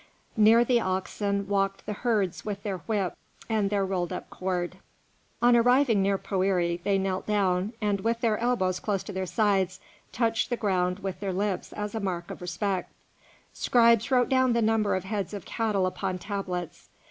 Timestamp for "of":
12.31-12.41, 14.95-15.03, 15.35-15.45